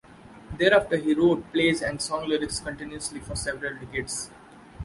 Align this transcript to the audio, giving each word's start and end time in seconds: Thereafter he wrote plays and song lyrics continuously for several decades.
Thereafter 0.57 0.97
he 0.97 1.13
wrote 1.13 1.53
plays 1.53 1.83
and 1.83 2.01
song 2.01 2.27
lyrics 2.27 2.59
continuously 2.59 3.19
for 3.19 3.35
several 3.35 3.75
decades. 3.75 4.31